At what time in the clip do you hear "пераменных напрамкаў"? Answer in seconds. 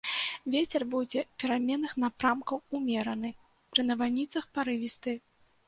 1.43-2.57